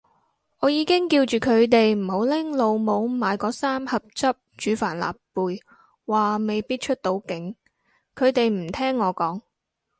[0.57, 5.59] 我已經叫住佢哋唔好拎老母買嗰三盒汁煮帆立貝，
[6.07, 7.55] 話未必出到境，
[8.15, 9.41] 佢哋唔聽我講